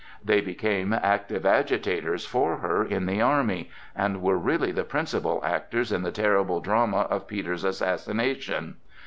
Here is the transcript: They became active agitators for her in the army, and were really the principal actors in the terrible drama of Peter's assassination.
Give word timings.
They 0.25 0.41
became 0.41 0.93
active 0.93 1.45
agitators 1.45 2.25
for 2.25 2.57
her 2.57 2.83
in 2.83 3.05
the 3.05 3.21
army, 3.21 3.69
and 3.95 4.19
were 4.19 4.35
really 4.35 4.71
the 4.71 4.83
principal 4.83 5.39
actors 5.45 5.91
in 5.91 6.01
the 6.01 6.11
terrible 6.11 6.59
drama 6.59 7.01
of 7.11 7.27
Peter's 7.27 7.63
assassination. 7.63 8.77